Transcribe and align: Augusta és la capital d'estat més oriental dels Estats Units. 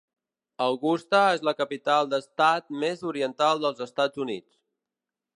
Augusta 0.67 1.17
és 1.33 1.43
la 1.47 1.51
capital 1.59 2.09
d'estat 2.13 2.73
més 2.83 3.03
oriental 3.09 3.61
dels 3.67 3.83
Estats 3.87 4.23
Units. 4.25 4.49